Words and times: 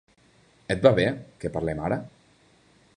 Et 0.75 0.81
va 0.87 0.93
bé, 1.01 1.05
que 1.43 1.53
parlem 1.59 1.85
ara? 1.91 2.03